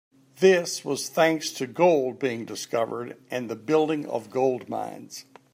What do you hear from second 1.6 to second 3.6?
gold being discovered and the